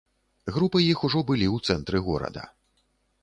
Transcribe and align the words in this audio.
Групы 0.55 0.77
іх 0.85 1.03
ужо 1.09 1.21
былі 1.29 1.47
ў 1.55 1.71
цэнтры 1.71 1.97
горада. 2.09 2.47